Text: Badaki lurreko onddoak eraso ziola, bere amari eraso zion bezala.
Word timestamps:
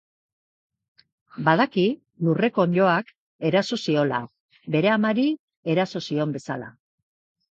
Badaki 1.49 1.83
lurreko 2.27 2.63
onddoak 2.63 3.11
eraso 3.51 3.79
ziola, 3.85 4.21
bere 4.77 4.93
amari 4.95 5.27
eraso 5.75 6.01
zion 6.09 6.33
bezala. 6.39 6.71